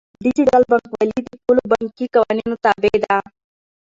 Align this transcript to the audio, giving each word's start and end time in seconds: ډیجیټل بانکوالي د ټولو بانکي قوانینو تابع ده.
ډیجیټل 0.23 0.63
بانکوالي 0.71 1.19
د 1.23 1.29
ټولو 1.41 1.61
بانکي 1.71 2.05
قوانینو 2.15 2.55
تابع 2.63 2.95
ده. 3.05 3.17